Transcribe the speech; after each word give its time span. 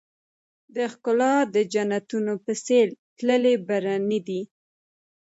د 0.75 0.77
ښــــــــکلا 0.91 1.33
د 1.55 1.55
جنــــــتونو 1.73 2.33
په 2.45 2.51
ســـــــېل 2.65 2.89
تللـــــــی 3.17 3.55
برنی 3.67 4.19
دی 4.27 4.41